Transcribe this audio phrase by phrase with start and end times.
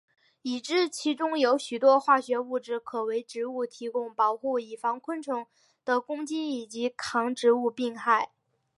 [0.41, 5.45] 已知其中有许多化学物质可为植物提供保护以防昆虫
[5.85, 8.31] 的攻击以及抗植物病害。